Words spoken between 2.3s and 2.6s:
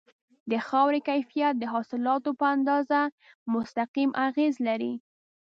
په